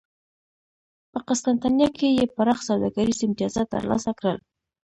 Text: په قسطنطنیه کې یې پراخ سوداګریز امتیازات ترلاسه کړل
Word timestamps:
په 1.11 1.19
قسطنطنیه 1.27 1.89
کې 1.97 2.07
یې 2.17 2.25
پراخ 2.35 2.59
سوداګریز 2.67 3.19
امتیازات 3.27 3.67
ترلاسه 3.75 4.11
کړل 4.19 4.37